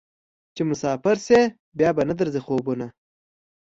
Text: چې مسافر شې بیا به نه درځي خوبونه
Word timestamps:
چې 0.55 0.61
مسافر 0.69 1.15
شې 1.25 1.39
بیا 1.77 1.89
به 1.95 2.03
نه 2.09 2.13
درځي 2.19 2.41
خوبونه 2.45 2.87